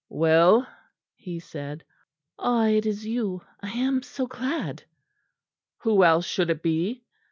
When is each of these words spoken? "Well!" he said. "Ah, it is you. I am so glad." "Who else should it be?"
"Well!" 0.09 0.67
he 1.15 1.39
said. 1.39 1.83
"Ah, 2.39 2.69
it 2.69 2.87
is 2.87 3.05
you. 3.05 3.43
I 3.61 3.69
am 3.69 4.01
so 4.01 4.25
glad." 4.25 4.81
"Who 5.81 6.03
else 6.03 6.25
should 6.25 6.49
it 6.49 6.63
be?" 6.63 7.03